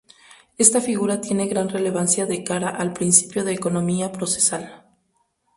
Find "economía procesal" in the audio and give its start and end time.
3.53-4.83